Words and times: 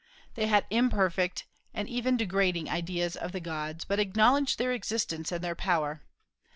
They 0.33 0.47
had 0.47 0.65
imperfect 0.71 1.45
and 1.75 1.87
even 1.87 2.17
degrading 2.17 2.71
ideas 2.71 3.15
of 3.15 3.33
the 3.33 3.39
gods, 3.39 3.85
but 3.85 3.99
acknowledged 3.99 4.57
their 4.57 4.71
existence 4.71 5.31
and 5.31 5.43
their 5.43 5.53
power. 5.53 6.01